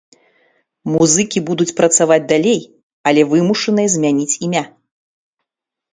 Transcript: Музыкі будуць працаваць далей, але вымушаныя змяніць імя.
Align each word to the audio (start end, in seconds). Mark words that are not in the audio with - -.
Музыкі 0.93 1.43
будуць 1.49 1.75
працаваць 1.81 2.19
далей, 2.33 2.61
але 3.11 3.21
вымушаныя 3.35 3.87
змяніць 3.97 4.39
імя. 4.49 4.65